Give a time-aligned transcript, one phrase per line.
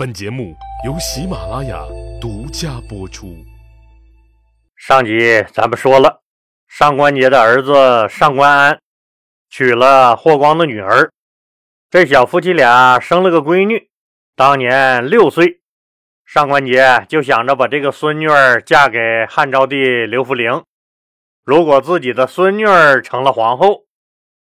[0.00, 1.84] 本节目由喜马拉雅
[2.18, 3.36] 独家播出。
[4.74, 6.22] 上集咱们说了，
[6.66, 8.80] 上官桀的儿子上官安
[9.50, 11.12] 娶了霍光的女儿，
[11.90, 13.90] 这小夫妻俩生了个闺女，
[14.34, 15.60] 当年六岁。
[16.24, 20.62] 上官桀就想着把这个孙女儿嫁给汉昭帝刘弗陵。
[21.44, 23.82] 如果自己的孙女儿成了皇后，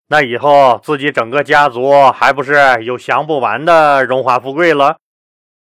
[0.08, 4.96] 那以后自己整个家族还不是有享不完的荣华富贵了？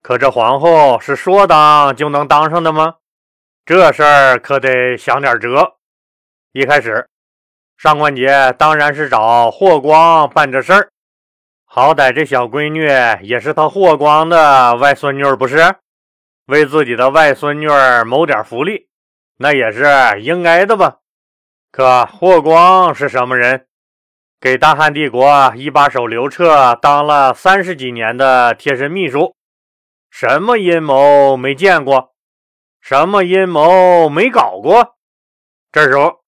[0.01, 2.95] 可这皇后是说当就能当上的吗？
[3.65, 5.75] 这事儿可得想点辙。
[6.53, 7.07] 一开始，
[7.77, 10.89] 上官桀当然是找霍光办这事儿，
[11.65, 12.87] 好歹这小闺女
[13.27, 15.75] 也是他霍光的外孙女，不是？
[16.47, 17.67] 为自己的外孙女
[18.07, 18.87] 谋点福利，
[19.37, 19.85] 那也是
[20.21, 20.99] 应该的吧？
[21.71, 23.67] 可霍光是什么人？
[24.41, 29.35] 给大汉帝国一把手刘彻当了三十几年的贴身秘书。
[30.09, 32.13] 什么阴谋没见过？
[32.81, 34.97] 什么阴谋没搞过？
[35.71, 36.23] 这时候，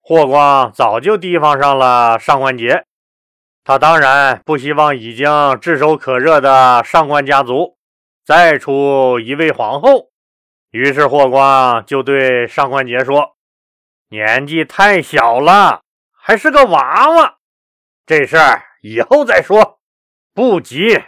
[0.00, 2.84] 霍光早就提防上了上官桀。
[3.64, 7.78] 他当然不希望已经炙手可热的上官家族
[8.22, 10.10] 再出一位皇后。
[10.70, 13.36] 于是，霍光就对上官桀说
[14.10, 17.38] ：“年纪太小了，还是个娃娃，
[18.04, 19.80] 这事儿以后再说，
[20.34, 21.02] 不急，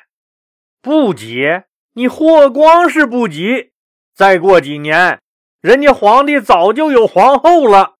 [0.80, 1.62] 不急。”
[1.98, 3.70] 你霍光是不急，
[4.14, 5.19] 再过几年，
[5.62, 7.94] 人家皇帝早就有皇后了。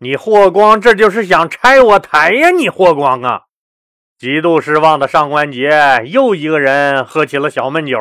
[0.00, 2.50] 你霍光这就是想拆我台呀！
[2.50, 3.44] 你霍光啊，
[4.18, 7.96] 极度失望的上官桀又一个人喝起了小闷酒，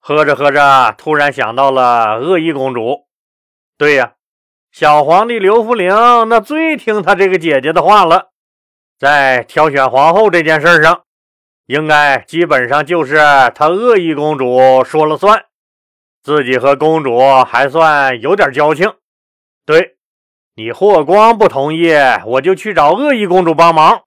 [0.00, 3.06] 喝着喝着，突然想到了鄂邑公主。
[3.78, 4.16] 对呀，
[4.70, 5.88] 小皇帝刘弗陵
[6.28, 8.32] 那最听他这个姐姐的话了，
[8.98, 11.05] 在挑选皇后这件事上。
[11.66, 13.16] 应该基本上就是
[13.54, 15.44] 他恶意公主说了算，
[16.22, 18.92] 自己和公主还算有点交情。
[19.64, 19.96] 对
[20.54, 21.92] 你霍光不同意，
[22.24, 24.02] 我就去找恶意公主帮忙。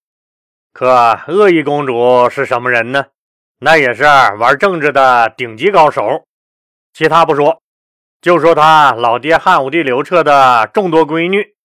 [0.72, 3.08] 可恶意公主是什么人呢？
[3.60, 6.24] 那也是玩政治的顶级高手。
[6.94, 7.62] 其他不说，
[8.22, 11.56] 就说他老爹汉武帝刘彻的众多闺女，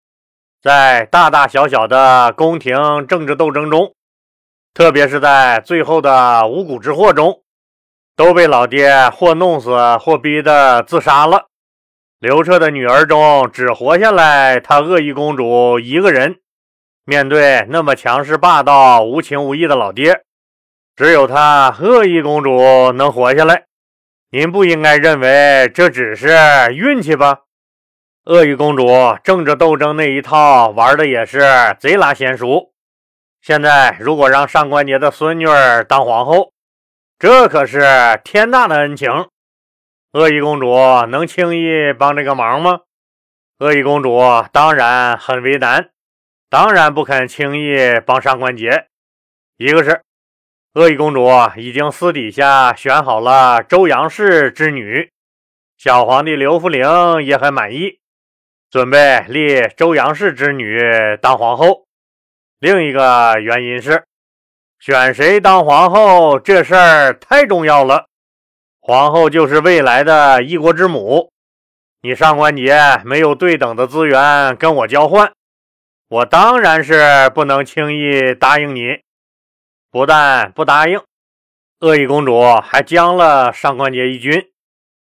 [0.60, 3.94] 在大大小小的宫廷政治斗争中。
[4.74, 7.42] 特别是在最后的五谷之祸中，
[8.16, 11.46] 都被老爹或弄死，或逼得自杀了。
[12.18, 16.40] 刘彻的女儿中只活下来他恶意公主一个人。
[17.04, 20.24] 面对那么强势霸道、无情无义的老爹，
[20.96, 23.66] 只有他恶意公主能活下来。
[24.30, 26.28] 您不应该认为这只是
[26.74, 27.42] 运气吧？
[28.24, 28.88] 恶意公主
[29.22, 31.42] 政治斗争那一套玩的也是
[31.78, 32.73] 贼拉娴熟。
[33.46, 36.54] 现在，如果让上官桀的孙女儿当皇后，
[37.18, 37.78] 这可是
[38.24, 39.10] 天大的恩情。
[40.12, 40.74] 恶意公主
[41.10, 42.80] 能轻易帮这个忙吗？
[43.58, 44.18] 恶意公主
[44.50, 45.90] 当然很为难，
[46.48, 48.86] 当然不肯轻易帮上官桀。
[49.58, 50.00] 一个是，
[50.72, 55.10] 恶意公主已经私底下选好了周阳氏之女，
[55.76, 57.98] 小皇帝刘弗陵也很满意，
[58.70, 60.80] 准备立周阳氏之女
[61.20, 61.84] 当皇后。
[62.64, 64.06] 另一个原因是，
[64.78, 68.06] 选谁当皇后这事儿太重要了。
[68.80, 71.30] 皇后就是未来的一国之母，
[72.00, 75.30] 你上官桀没有对等的资源跟我交换，
[76.08, 79.00] 我当然是不能轻易答应你。
[79.90, 80.98] 不但不答应，
[81.80, 84.42] 恶意公主还将了上官桀一军。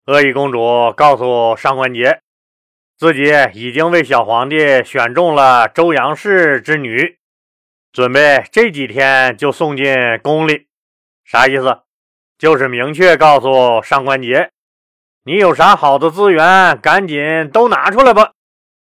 [0.07, 2.17] 恶意公主告诉上官桀，
[2.97, 7.19] 自己已经为小皇帝选中了周阳氏之女。
[7.93, 9.85] 准备这几天就送进
[10.23, 10.65] 宫里，
[11.23, 11.83] 啥意思？
[12.39, 14.49] 就是明确告诉上官桀，
[15.23, 18.31] 你有啥好的资源，赶紧都拿出来吧，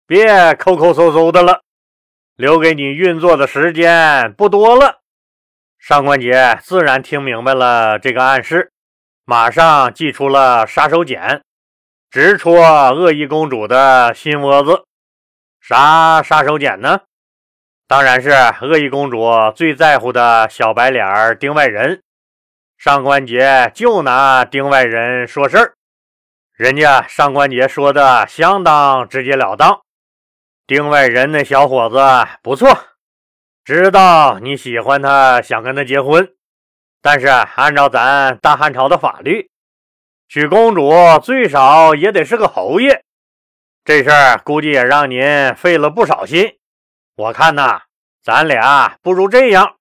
[0.05, 1.63] 别抠抠搜搜的了，
[2.35, 4.99] 留给你运作的时间不多了。
[5.79, 8.71] 上官桀自然听明白了这个暗示，
[9.25, 11.41] 马上祭出了杀手锏，
[12.11, 12.61] 直戳
[12.91, 14.85] 恶意公主的心窝子。
[15.59, 17.01] 啥杀手锏呢？
[17.93, 18.31] 当然是
[18.65, 19.23] 恶意公主
[19.55, 22.01] 最在乎的小白脸丁外人，
[22.75, 25.75] 上官桀就拿丁外人说事儿。
[26.53, 29.81] 人家上官桀说的相当直截了当，
[30.65, 31.99] 丁外人那小伙子
[32.41, 32.75] 不错，
[33.63, 36.27] 知道你喜欢他，想跟他结婚。
[36.99, 39.51] 但是按照咱大汉朝的法律，
[40.27, 40.91] 娶公主
[41.21, 43.03] 最少也得是个侯爷。
[43.85, 46.57] 这事儿估计也让您费了不少心。
[47.15, 47.81] 我看呐，
[48.23, 49.75] 咱俩不如这样，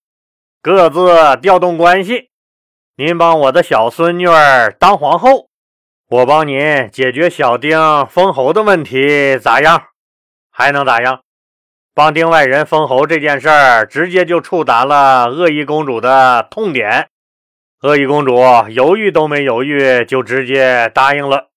[0.60, 2.28] 各自调动关系，
[2.96, 5.48] 您帮我的小孙女儿当皇后，
[6.08, 9.82] 我帮您解决小丁封侯的问题，咋样？
[10.50, 11.22] 还能咋样？
[11.94, 17.08] 帮丁外人封侯这件事儿，直接就触达了恶意公主的痛点。
[17.80, 18.36] 恶意公主
[18.68, 21.48] 犹豫都没犹豫，就直接答应了。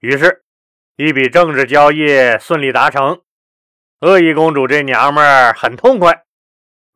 [0.00, 0.42] 于是，
[0.96, 3.20] 一笔政治交易顺利达成。
[4.02, 6.24] 恶意公主这娘们儿很痛快，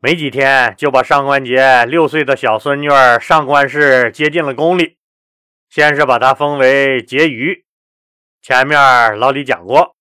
[0.02, 2.88] 没几天就把上官桀六岁的小孙女
[3.20, 4.96] 上官氏接进了宫里。
[5.70, 7.64] 先是把她封为婕妤。
[8.42, 9.94] 前面老李讲过，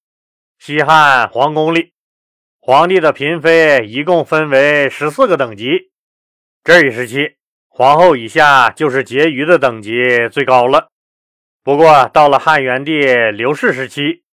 [0.58, 1.94] 西汉皇宫里。
[2.60, 5.92] 皇帝的嫔妃一共分为十四个等级，
[6.64, 7.36] 这一时期，
[7.68, 9.92] 皇后以下就是婕妤的等级
[10.32, 10.88] 最高了。
[11.64, 14.24] 不过到了汉元帝刘氏时期，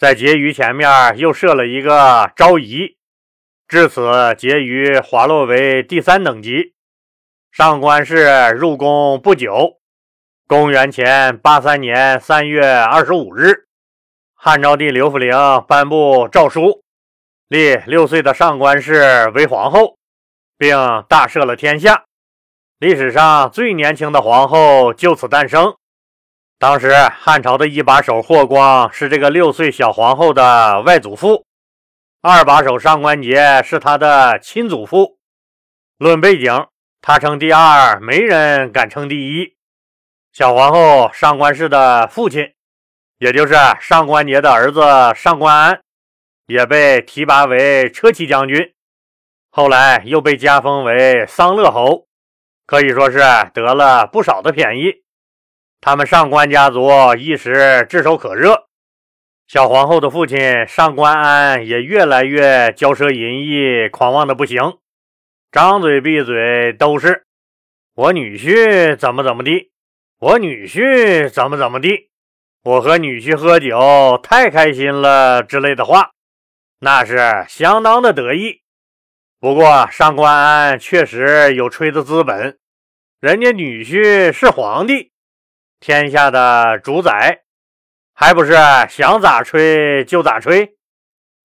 [0.00, 0.88] 在婕妤前面
[1.18, 2.96] 又设了一个昭仪，
[3.68, 6.72] 至此婕妤滑落为第三等级。
[7.52, 9.78] 上官氏入宫不久，
[10.46, 13.66] 公元前八三年三月二十五日，
[14.34, 15.36] 汉昭帝刘弗陵
[15.68, 16.82] 颁布诏书。
[17.48, 19.98] 立六岁的上官氏为皇后，
[20.56, 20.74] 并
[21.10, 22.04] 大赦了天下，
[22.78, 25.76] 历史上最年轻的皇后就此诞生。
[26.60, 31.46] 当时汉朝的一把手霍光是这个六岁小皇后的外祖父，
[32.20, 35.16] 二把手上官桀是他的亲祖父。
[35.96, 36.66] 论背景，
[37.00, 39.56] 他称第二，没人敢称第一。
[40.34, 42.52] 小皇后上官氏的父亲，
[43.16, 44.82] 也就是上官桀的儿子
[45.18, 45.80] 上官安。
[46.44, 48.74] 也被提拔为车骑将军，
[49.50, 52.06] 后来又被加封为桑乐侯，
[52.66, 53.20] 可以说是
[53.54, 55.02] 得了不少的便宜。
[55.82, 58.66] 他们上官家族一时炙手可热，
[59.48, 64.78] 小皇后的父亲上官安也越来越骄奢淫逸、狂妄的不行，
[65.50, 67.24] 张嘴闭嘴都是
[67.96, 69.70] “我女婿怎么怎么地，
[70.18, 72.10] 我女婿怎么怎么地，
[72.62, 76.10] 我和女婿喝酒太开心了”之类的话。
[76.80, 78.60] 那是相当的得意，
[79.40, 82.58] 不过上官安确实有吹的资本，
[83.18, 85.12] 人家女婿是皇帝，
[85.80, 87.40] 天下的主宰，
[88.12, 88.52] 还不是
[88.90, 90.74] 想咋吹就咋吹？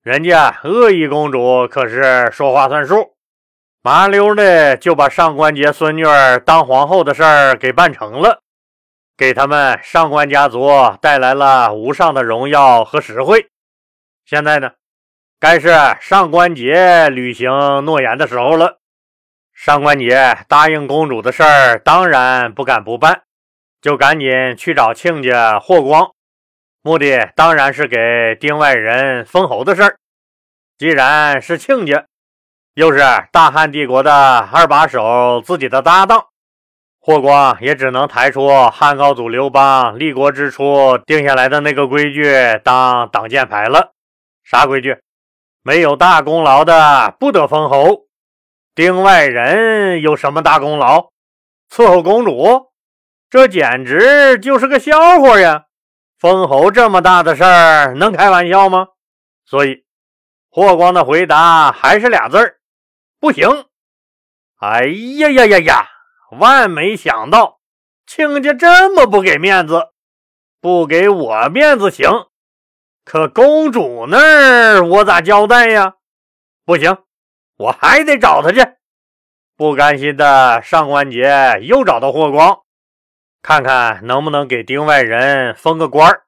[0.03, 3.15] 人家恶意公主可是说话算数，
[3.81, 8.41] 麻溜的就把上官桀孙女儿当皇后的事儿给办成了，
[9.15, 10.69] 给他们上官家族
[11.01, 13.49] 带来了无上的荣耀和实惠。
[14.25, 14.73] 现在呢？
[15.39, 15.69] 该是
[16.01, 17.49] 上官桀履行
[17.85, 18.79] 诺言的时候了。
[19.53, 23.23] 上官桀答应公主的事儿，当然不敢不办，
[23.85, 26.09] 就赶紧去找亲家霍光，
[26.81, 29.99] 目的当然是给丁外人封侯的事儿。
[30.75, 32.03] 既然是亲家，
[32.73, 32.97] 又是
[33.31, 36.25] 大汉帝国的二把手，自己的搭档，
[36.99, 42.25] 霍光也只能抬出汉高祖刘邦立国之初定下来的那个规矩
[42.63, 43.91] 当挡箭牌了。
[44.43, 44.97] 啥规矩？
[45.61, 48.07] 没有大功劳的不得封侯。
[48.73, 51.09] 丁外人有什么大功劳？
[51.69, 52.71] 伺候公主，
[53.35, 55.65] 这简直就是个笑话呀！
[56.17, 58.87] 封侯这么大的事儿，能开玩笑吗？
[59.45, 59.83] 所以，
[60.49, 62.55] 霍光的回答还是俩字儿：
[63.19, 63.65] 不行。
[64.61, 65.87] 哎呀呀呀呀！
[66.39, 67.59] 万没想到，
[68.07, 69.89] 亲家这么不给面子，
[70.61, 72.09] 不给我面子行。
[73.03, 74.17] 可公主那
[74.77, 75.95] 儿我咋交代呀？
[76.63, 76.99] 不行，
[77.57, 78.65] 我还得找他去。
[79.57, 82.61] 不甘心的上官桀又找到霍光，
[83.47, 86.23] 看看能不能给丁外人封个官儿。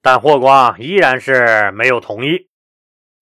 [0.00, 2.48] 但霍光依然是没有同意。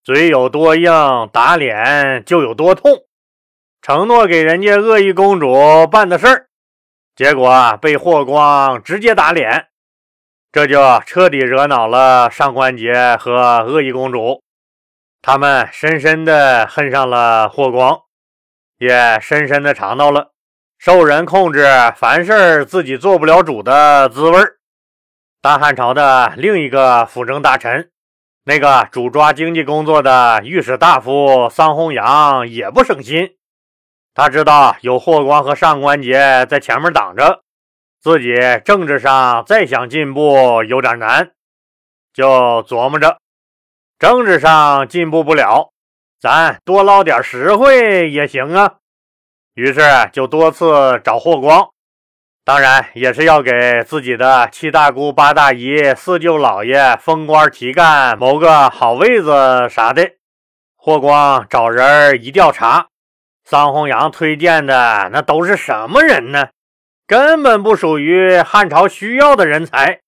[0.05, 0.93] 嘴有多硬，
[1.33, 2.93] 打脸就有多痛。
[3.81, 6.47] 承诺给人家恶意公主办的事儿，
[7.17, 9.71] 结果被霍光直接打脸。
[10.53, 14.41] 这就彻底惹恼了上官桀和恶意公主，
[15.21, 18.03] 他们深深的恨上了霍光，
[18.79, 20.32] 也深深的尝到了
[20.85, 24.41] 受人控制、凡事自己做不了主的滋味
[25.41, 27.93] 大汉朝的另一个辅政大臣，
[28.43, 33.37] 那个主抓经济工作的御史大夫桑弘羊也不省心，
[34.13, 37.45] 他知道有霍光和上官桀在前面挡着。
[38.01, 38.35] 自己
[38.65, 41.31] 政治上再想进步有点难，
[42.13, 43.19] 就琢磨着
[44.01, 45.71] 政治上进步不了，
[46.21, 48.79] 咱多捞点实惠也行啊。
[49.55, 49.81] 于是
[50.13, 51.69] 就多次找霍光，
[52.43, 60.13] 当然也是要给自己的七大姑八大姨、四舅姥爷封官提干、谋个好位子啥的。
[60.75, 62.89] 霍光找人一调查，
[63.45, 66.49] 桑弘羊推荐的那都是什么人呢？
[67.07, 70.01] 根本不属于汉朝需要的人才，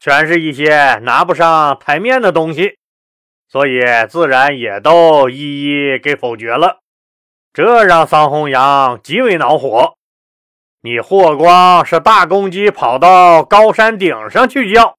[0.00, 2.78] 全是一些拿不上台面的东西，
[3.48, 6.78] 所以自然也都一一给否决了。
[7.58, 9.96] 这让桑弘羊极为恼火。
[10.80, 14.94] 你霍光是大公鸡跑到高山顶上去叫，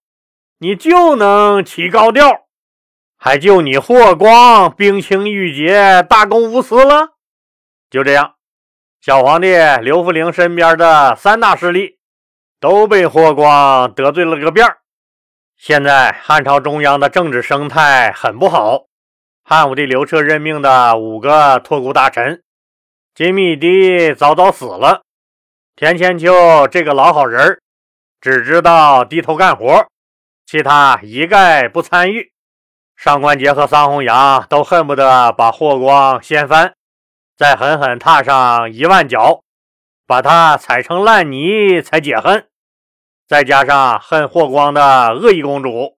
[0.58, 2.48] 你就能起高调，
[3.18, 7.12] 还就你霍光冰清玉洁、大公无私了？
[7.90, 8.34] 就这样，
[9.00, 12.00] 小皇帝刘弗陵身边的三大势力
[12.60, 14.68] 都被霍光得罪了个遍
[15.56, 18.82] 现在汉朝中央的政治生态很不好。
[19.46, 22.44] 汉武帝刘彻任命的五个托孤大臣，
[23.20, 25.02] 金密帝早早死了。
[25.76, 26.32] 田千秋
[26.72, 27.60] 这个老好人
[28.22, 29.88] 只知道低头干活，
[30.46, 32.32] 其他一概不参与。
[32.96, 36.74] 上官桀和桑弘羊都恨不得把霍光掀翻，
[37.36, 39.42] 再狠狠踏上一万脚，
[40.08, 42.48] 把他踩成烂泥才解恨。
[43.28, 45.98] 再加上恨霍光的恶意公主，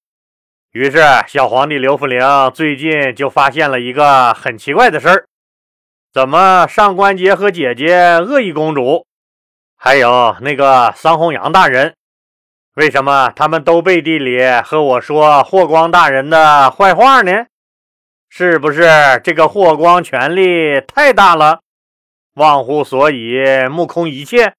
[0.72, 2.20] 于是小皇帝刘弗陵
[2.51, 5.28] 最近就发现了一个很奇怪的事儿：
[6.13, 9.06] 怎么上官桀和姐姐恶意公主？
[9.77, 11.96] 还有那个桑弘羊大人，
[12.75, 17.46] 为什么他们都背地里和我说霍光大人的坏话呢？
[18.27, 18.84] 是不是
[19.24, 21.62] 这个霍光权力太大了，
[22.36, 24.53] 忘乎所以，目空一切，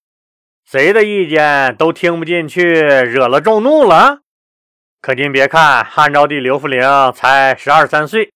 [0.64, 4.20] 谁的意见都听不进去，惹了众怒了？
[5.02, 6.80] 可您别看汉昭帝刘弗陵
[7.12, 8.32] 才十二三岁，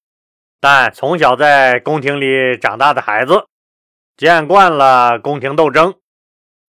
[0.60, 3.46] 但从小在宫廷里长大的孩子，
[4.16, 5.94] 见惯了宫廷斗争。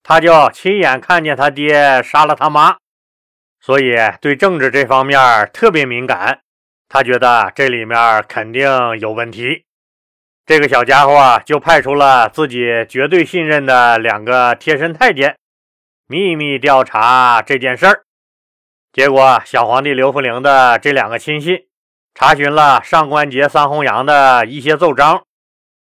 [0.03, 2.77] 他就亲眼看见他爹杀了他妈，
[3.59, 6.39] 所以对政治这方面特别敏感。
[6.87, 9.65] 他觉得这里面肯定有问题。
[10.45, 15.37] 这个小家伙就派出了自己绝对信任的两个贴身太监，
[16.07, 18.03] 秘密调查这件事儿。
[18.93, 21.66] 结果，小皇帝刘弗陵的这两个亲信
[22.19, 25.21] 查询了上官桀、桑弘羊的一些奏章，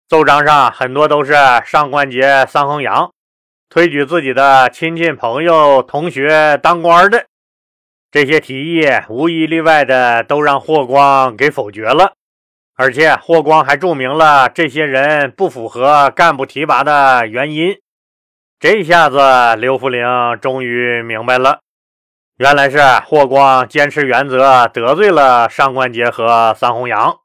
[0.09, 1.35] 奏章上很多都是
[1.67, 3.11] 上官桀、桑弘羊。
[3.69, 7.27] 推举自己的亲戚、朋友、同学当官的
[8.13, 12.13] 这些提议，无一例外的都让霍光给否决了。
[12.77, 17.77] 而且霍光还注明了这些人不符合干部提拔的原因。
[18.61, 20.07] 这下子刘弗陵
[20.41, 21.63] 终于明白了，
[22.43, 27.21] 原来是霍光坚持原则得罪了上官桀和桑弘羊。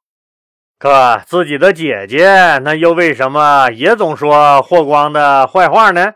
[0.77, 6.13] 可自己的姐姐，那又为什么也总说霍光的坏话呢？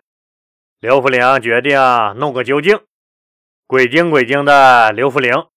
[0.79, 1.79] 刘弗陵决定
[2.17, 2.79] 弄个究竟。
[3.65, 5.47] 鬼精鬼精的刘弗陵，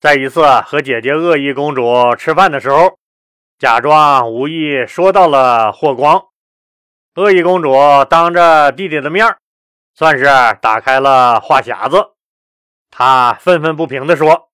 [0.00, 2.96] 在一次和姐姐恶意公主吃饭的时候，
[3.58, 6.26] 假装无意说到了霍光。
[7.16, 7.74] 恶意公主
[8.08, 9.36] 当着弟弟的面
[9.96, 10.26] 算是
[10.62, 12.13] 打开了话匣子。
[12.96, 14.50] 他愤愤不平地说：“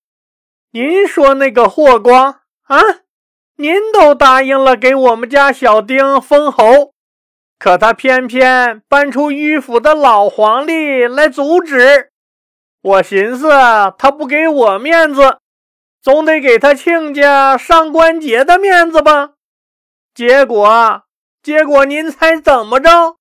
[0.73, 2.79] 您说那个霍光啊，
[3.57, 6.95] 您都答应了给我们家小丁封侯。”
[7.61, 12.13] 可他偏偏搬出迂腐的老黄历来阻止，
[12.81, 13.51] 我寻思
[13.99, 15.41] 他不给我面子，
[16.01, 19.33] 总得给他亲家上官桀的面子吧。
[20.15, 21.03] 结果，
[21.43, 23.19] 结果您猜怎么着？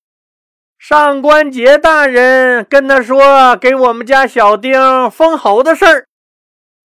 [0.80, 6.08] 上官桀大人跟他说给我们家小丁封侯的事儿，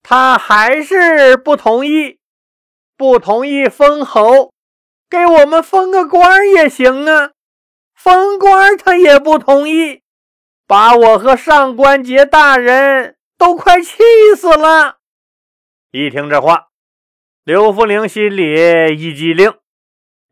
[0.02, 2.18] 他还是不同意，
[2.96, 4.52] 不同意封侯，
[5.08, 7.30] 给我们封个官也行啊。
[7.94, 10.02] 封官他也不同意，
[10.66, 14.02] 把我和上官杰大人都快气
[14.36, 14.96] 死了。
[15.92, 16.66] 一听这话，
[17.44, 19.54] 刘福陵心里一激灵。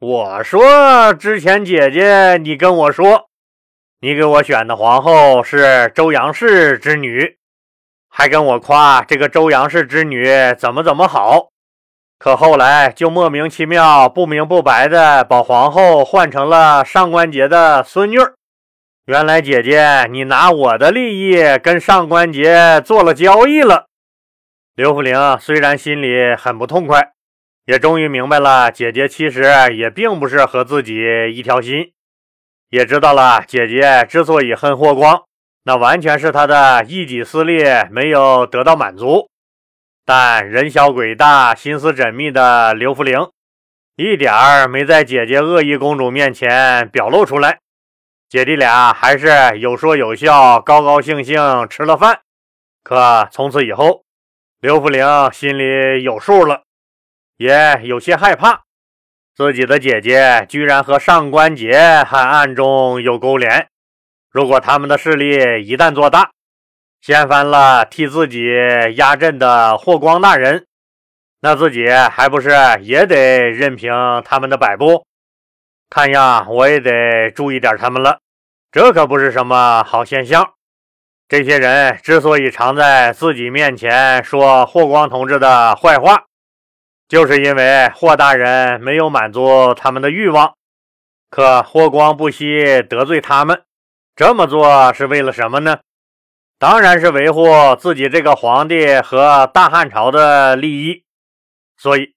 [0.00, 3.30] 我说之前姐姐你跟我说，
[4.04, 7.36] 你给我选的皇后是周阳氏之女，
[8.10, 10.26] 还跟我夸这个周阳氏之女
[10.58, 11.50] 怎么怎么好。
[12.18, 18.16] 可后来就莫名其妙、不明不白的把皇后换成了上官桀的孙女。
[19.06, 23.86] 原来姐姐，你拿我的利益跟上官桀做了交易了。
[24.74, 27.12] 刘福陵虽然心里很不痛快，
[27.66, 31.92] 也终于明白了姐姐其实也并不是和自己一条心，
[32.72, 35.24] 也知道了姐姐之所以恨霍光，
[35.64, 39.28] 那完全是她的一己私利没有得到满足。
[40.06, 43.28] 但人小鬼大、心思缜密的刘福陵，
[43.96, 47.58] 一点儿没在姐姐恶意公主面前表露出来。
[48.30, 52.20] 姐弟俩还是有说有笑、高高兴兴吃了饭。
[52.82, 54.02] 可从此以后，
[54.60, 56.62] 刘福陵心里有数了，
[57.36, 58.62] 也有些害怕，
[59.34, 63.68] 自己的姐姐居然和上官桀还暗中有勾连。
[64.30, 66.30] 如果他们的势力一旦做大，
[67.00, 68.44] 掀翻了替自己
[68.96, 70.66] 压阵的霍光大人，
[71.40, 73.90] 那自己还不是也得任凭
[74.24, 75.04] 他们的摆布？
[75.88, 78.20] 看样我也得注意点他们了，
[78.70, 80.52] 这可不是什么好现象。
[81.28, 86.24] 这些人之所以常在自己面前说霍光同志的坏话，
[87.12, 90.54] 就是因为霍大人没有满足他们的欲望。
[91.28, 93.64] 可霍光不惜得罪他们，
[94.16, 95.80] 这么做是为了什么呢？
[96.58, 101.04] 当然是维护自己这个皇帝和大汉朝的利益。
[101.76, 102.14] 所以，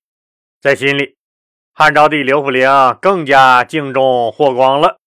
[0.62, 1.18] 在心里。
[1.74, 2.70] 汉昭帝刘弗陵
[3.02, 5.00] 更加敬重霍光了。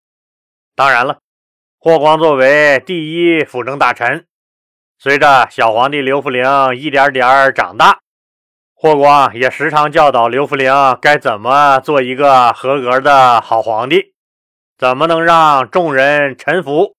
[0.77, 1.21] 当然了，
[1.79, 4.27] 霍光作为第一辅政大臣，
[4.99, 8.01] 随着小皇帝刘弗陵一点点长大，
[8.81, 14.15] 霍光也时常教导刘弗陵该怎么做一个合格的好皇帝，
[14.79, 16.95] 怎么能让众人臣服。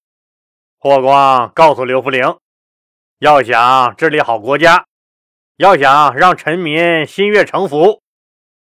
[0.77, 2.35] 霍光告诉刘弗陵，
[3.19, 4.83] 要想治理好国家，
[5.55, 8.01] 要想让臣民心悦诚服。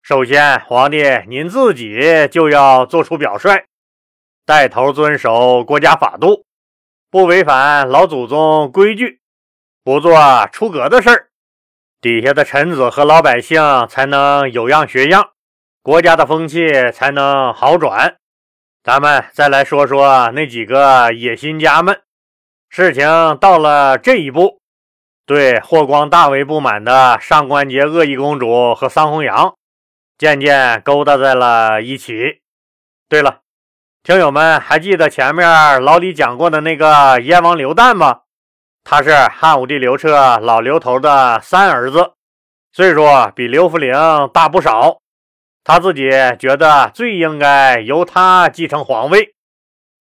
[0.02, 3.64] 首先，皇帝您自己就要做出表率，
[4.46, 6.44] 带头遵守国家法度，
[7.10, 9.22] 不违反老祖宗规矩，
[9.86, 10.20] 不做
[10.52, 11.29] 出格的事儿，
[12.02, 15.32] 底下的臣子和老百姓才能有样学样，
[15.82, 18.16] 国家的风气才能好转。
[18.82, 22.02] 咱们再来说说那几个野心家们，
[22.70, 23.06] 事情
[23.42, 24.62] 到了这一步，
[25.26, 29.54] 对霍光大为不满的上官桀恶意公主和桑弘羊。
[30.18, 32.42] 渐渐勾搭在了一起。
[33.10, 33.40] 对了，
[34.04, 38.22] 听友们还记得前面老李讲过的那个燕王刘旦吗？
[38.92, 42.14] 他是汉武帝刘彻老刘头的三儿子，
[42.74, 43.06] 岁数
[43.36, 43.94] 比刘弗陵
[44.34, 44.98] 大不少。
[45.64, 49.36] 他自己觉得最应该由他继承皇位，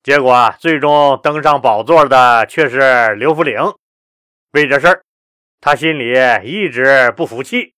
[0.02, 3.60] 结果最终登上宝座的却是刘弗陵。
[4.52, 5.02] 为这事儿，
[5.60, 7.74] 他心里一直不服气。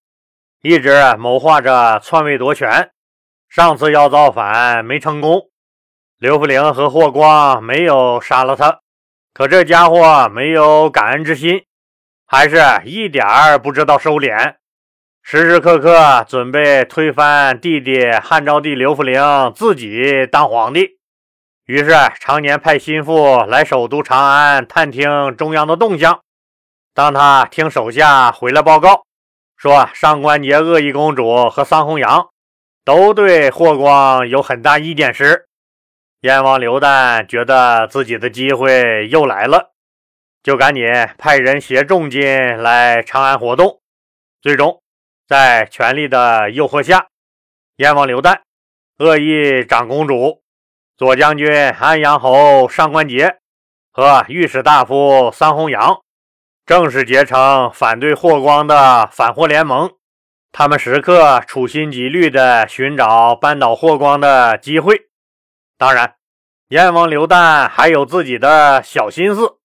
[0.62, 2.92] 一直谋划着篡位夺权，
[3.48, 5.50] 上次要造反没成功，
[6.18, 8.78] 刘弗陵和霍光没有杀了他，
[9.32, 11.64] 可这家伙没有感恩之心，
[12.26, 14.56] 还是一点儿不知道收敛，
[15.22, 19.22] 时时刻刻准备推翻弟弟汉昭帝刘弗陵
[19.54, 20.98] 自己当皇帝，
[21.66, 26.20] 于是常年派心腹来首都长安探听中央的动向。
[26.94, 29.04] 当他听手下回来报告。
[29.56, 32.30] 说上官桀恶意公主和桑弘羊
[32.82, 35.49] 都对霍光有很大意见时，
[36.20, 39.72] 燕王刘旦觉得自己的机会又来了，
[40.42, 40.84] 就赶紧
[41.16, 42.22] 派人携重金
[42.58, 43.80] 来长安活动。
[44.42, 44.82] 最终，
[45.26, 47.06] 在权力的诱惑下，
[47.76, 48.40] 燕王刘旦
[48.98, 50.42] 恶意长公主、
[50.98, 53.36] 左将军安阳侯上官桀
[53.90, 56.02] 和御史大夫桑弘羊。
[56.66, 59.90] 正式结成反对霍光的反霍联盟，
[60.52, 65.06] 他们时刻处心积虑地寻找扳倒霍光的机会。
[65.80, 66.16] 当然，
[66.68, 69.56] 燕王刘旦还有自己的小心思，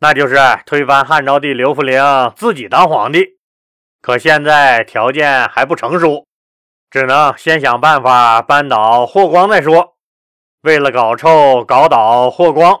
[0.00, 0.36] 那就是
[0.66, 2.02] 推翻汉昭帝刘弗陵，
[2.34, 3.38] 自己当皇帝。
[4.02, 6.26] 可现在条件还不成熟，
[6.90, 9.94] 只能先想办法扳倒霍光再说。
[10.62, 12.80] 为了搞臭、搞倒霍光，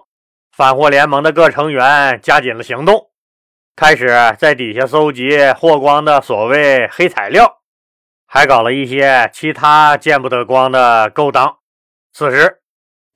[0.50, 3.12] 反霍联盟的各成员加紧了行动。
[3.76, 7.60] 开始在底下搜集霍光的所谓黑材料，
[8.26, 11.58] 还搞了一些其他见不得光的勾当。
[12.12, 12.60] 此时，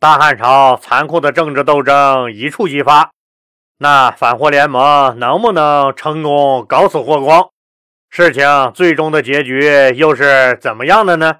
[0.01, 3.11] 大汉朝残酷的政治斗争一触即发。
[3.79, 7.49] 那反霍联盟能不能成功搞死霍光？
[8.09, 11.39] 事情最终的结局又是怎么样的呢？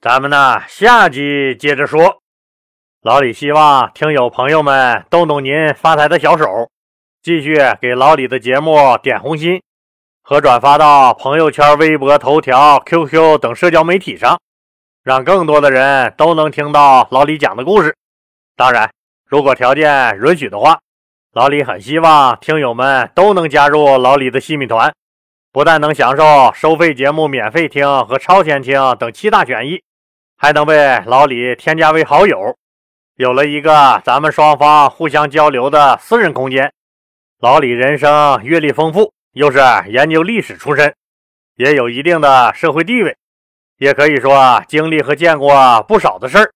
[0.00, 2.18] 咱们呢，下集接着说。
[3.00, 6.44] 老李希望听友朋友们动动您发财的小手。
[7.22, 9.62] 继续给老李的节目点红心
[10.22, 14.38] 和转发到朋友圈、微博、头条、QQ 等社交媒体上，
[15.04, 17.94] 让更多的人都能听到老李讲的故事。
[18.56, 18.90] 当然，
[19.28, 20.80] 如果条件允许的话，
[21.34, 24.94] 老李很希望听友们都能加入老李的细米团，
[25.52, 29.82] 不但能享受收费节目免费听和超前听等七大权益，
[30.38, 32.56] 还能被老李添加为好友，
[33.16, 36.72] 有了一个咱们双方互相交流的私人空间。
[37.40, 40.94] 老李人生阅历丰富，又是研究历史出身，
[41.56, 43.14] 也有一定的社会地位，
[43.78, 46.50] 也可以说经历和见过不少的事儿。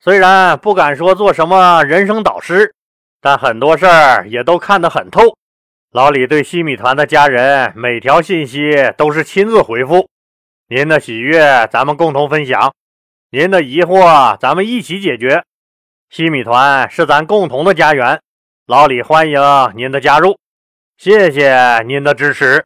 [0.00, 2.74] 虽然不敢说做什么人生导师，
[3.20, 5.22] 但很多事儿也都看得很透。
[5.92, 10.08] 老李对西米团的家人每条信息都是亲自回复。
[10.68, 12.72] 您的喜悦咱们共同分享，
[13.30, 15.42] 您的疑惑咱们一起解决。
[16.08, 18.20] 西米团是咱共同的家园，
[18.66, 19.40] 老李欢迎
[19.74, 20.38] 您的加入，
[20.96, 22.64] 谢谢您的支持。